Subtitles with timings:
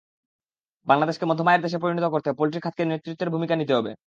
[0.87, 3.91] বাংলাদেশকে মধ্যম আয়ের দেশে পরিণত করতে পোলট্রি খাতকে নেতৃত্বের ভূমিকা নিতে হবে।